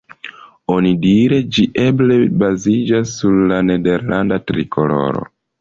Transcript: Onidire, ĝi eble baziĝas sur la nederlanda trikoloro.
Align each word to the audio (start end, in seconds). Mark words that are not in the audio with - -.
Onidire, 0.75 1.37
ĝi 1.57 1.65
eble 1.83 2.17
baziĝas 2.45 3.15
sur 3.21 3.39
la 3.53 3.63
nederlanda 3.71 4.45
trikoloro. 4.49 5.25